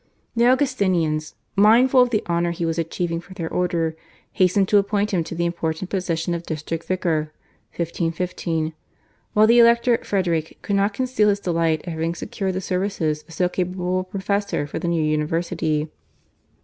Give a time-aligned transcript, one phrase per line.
[0.35, 3.95] The Augustinians, mindful of the honour he was achieving for their order,
[4.31, 7.31] hastened to appoint him to the important position of district vicar
[7.75, 8.73] (1515),
[9.33, 13.33] while the Elector Frederick could not conceal his delight at having secured the services of
[13.35, 15.87] so capable a professor for the new university.